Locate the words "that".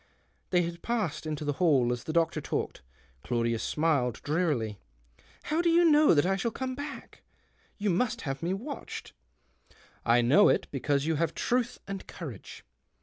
6.15-6.25